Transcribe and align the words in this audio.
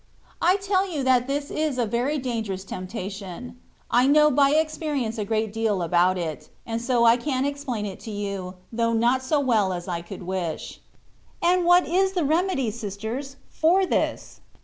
I 0.41 0.55
tell 0.55 0.89
you 0.91 1.03
that 1.03 1.27
this 1.27 1.51
is 1.51 1.77
a 1.77 1.85
very 1.85 2.17
dangerous 2.17 2.65
tempta 2.65 3.11
tion. 3.11 3.59
I 3.91 4.07
know 4.07 4.31
by 4.31 4.49
experience 4.49 5.19
a 5.19 5.25
great 5.25 5.53
deal 5.53 5.83
about 5.83 6.17
it, 6.17 6.49
and 6.65 6.81
so 6.81 7.05
I 7.05 7.17
can 7.17 7.45
explain 7.45 7.85
it 7.85 7.99
to 7.99 8.09
you, 8.09 8.55
though 8.73 8.93
not 8.93 9.21
so 9.21 9.39
well 9.39 9.71
as 9.71 9.87
I 9.87 10.01
could 10.01 10.23
wish. 10.23 10.79
And 11.39 11.65
what 11.65 11.87
is 11.87 12.13
the 12.13 12.25
remedy, 12.25 12.71
sisters, 12.71 13.35
for 13.51 13.85
this 13.85 14.41